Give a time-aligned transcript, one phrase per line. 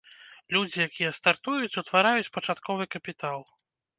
[0.55, 3.39] Людзі, якія стартуюць, утвараюць пачатковы капітал.